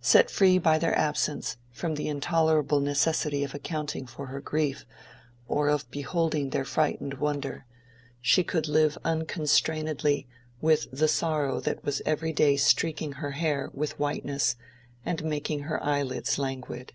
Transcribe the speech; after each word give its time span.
Set 0.00 0.28
free 0.28 0.58
by 0.58 0.76
their 0.76 0.98
absence 0.98 1.56
from 1.70 1.94
the 1.94 2.08
intolerable 2.08 2.80
necessity 2.80 3.44
of 3.44 3.54
accounting 3.54 4.06
for 4.06 4.26
her 4.26 4.40
grief 4.40 4.84
or 5.46 5.68
of 5.68 5.88
beholding 5.92 6.50
their 6.50 6.64
frightened 6.64 7.14
wonder, 7.14 7.64
she 8.20 8.42
could 8.42 8.66
live 8.66 8.98
unconstrainedly 9.04 10.26
with 10.60 10.88
the 10.90 11.06
sorrow 11.06 11.60
that 11.60 11.84
was 11.84 12.02
every 12.04 12.32
day 12.32 12.56
streaking 12.56 13.12
her 13.22 13.30
hair 13.30 13.70
with 13.72 13.96
whiteness 14.00 14.56
and 15.06 15.22
making 15.22 15.60
her 15.60 15.80
eyelids 15.80 16.40
languid. 16.40 16.92